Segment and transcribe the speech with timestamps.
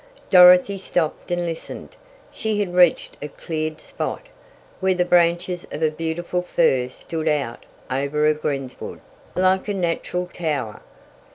[0.31, 1.89] Dorothy stopped and listened.
[2.31, 4.23] She had reached a cleared spot,
[4.79, 8.99] where the branches of a beautiful fir stood out over a greensward,
[9.35, 10.81] like a natural tower.